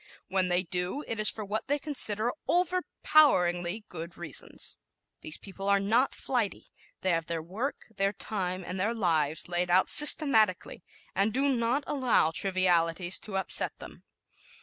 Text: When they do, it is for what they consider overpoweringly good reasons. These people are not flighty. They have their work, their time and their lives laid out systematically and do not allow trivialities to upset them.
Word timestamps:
When 0.29 0.47
they 0.47 0.63
do, 0.63 1.03
it 1.05 1.19
is 1.19 1.29
for 1.29 1.45
what 1.45 1.67
they 1.67 1.77
consider 1.77 2.31
overpoweringly 2.49 3.85
good 3.87 4.17
reasons. 4.17 4.79
These 5.21 5.37
people 5.37 5.69
are 5.69 5.79
not 5.79 6.15
flighty. 6.15 6.69
They 7.01 7.11
have 7.11 7.27
their 7.27 7.43
work, 7.43 7.81
their 7.97 8.11
time 8.11 8.63
and 8.65 8.79
their 8.79 8.95
lives 8.95 9.47
laid 9.47 9.69
out 9.69 9.91
systematically 9.91 10.81
and 11.13 11.31
do 11.31 11.55
not 11.55 11.83
allow 11.85 12.31
trivialities 12.31 13.19
to 13.19 13.37
upset 13.37 13.73
them. 13.77 14.01